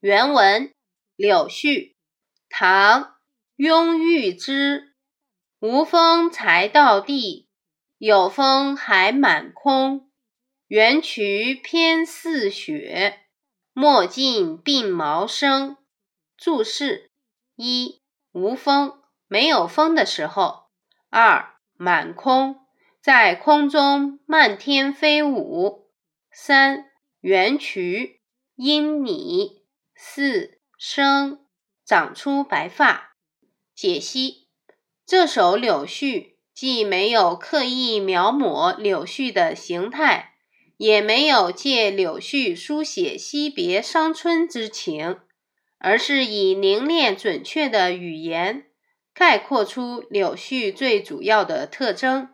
[0.00, 0.74] 原文：
[1.16, 1.94] 柳絮，
[2.50, 3.02] 唐·
[3.56, 4.94] 雍裕之。
[5.58, 7.48] 无风才到地，
[7.96, 10.10] 有风还满空。
[10.66, 13.20] 缘渠偏似雪，
[13.72, 15.78] 墨尽鬓毛生。
[16.36, 17.10] 注释：
[17.54, 18.02] 一、
[18.32, 20.68] 无风，没有风的时候；
[21.08, 22.66] 二、满空，
[23.00, 25.86] 在空中漫天飞舞；
[26.30, 26.90] 三、
[27.20, 28.20] 缘渠，
[28.56, 29.64] 因你。
[29.98, 31.46] 四生
[31.84, 33.16] 长出白发。
[33.74, 34.48] 解析
[35.06, 40.34] 这首柳絮，既没有刻意描摹柳絮的形态，
[40.76, 45.18] 也没有借柳絮书写惜别伤春之情，
[45.78, 48.66] 而是以凝练准确的语言，
[49.14, 52.28] 概括出柳絮最主要的特征：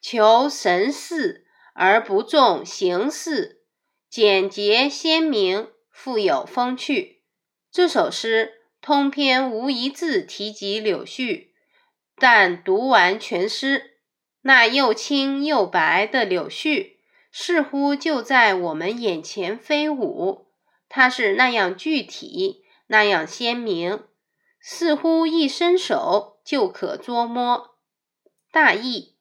[0.00, 3.62] 求神似而不重形似，
[4.10, 5.68] 简洁鲜明。
[6.06, 7.22] 富有风趣，
[7.72, 11.48] 这首诗通篇无一字提及柳絮，
[12.16, 13.98] 但读完全诗，
[14.42, 16.98] 那又青又白的柳絮
[17.32, 20.46] 似乎就在我们眼前飞舞。
[20.88, 24.04] 它是那样具体，那样鲜明，
[24.60, 27.74] 似乎一伸手就可捉摸。
[28.52, 29.16] 大意：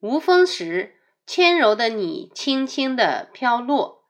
[0.00, 4.02] 无风时，纤柔的你轻轻地飘落；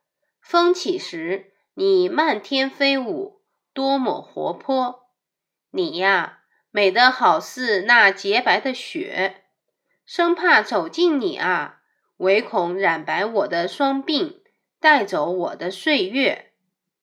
[0.42, 3.40] 风起时，你漫天飞舞，
[3.72, 5.12] 多么活泼！
[5.70, 6.40] 你呀，
[6.72, 9.44] 美得好似那洁白的雪，
[10.04, 11.82] 生怕走近你啊，
[12.16, 14.40] 唯恐染白我的双鬓，
[14.80, 16.47] 带走我的岁月。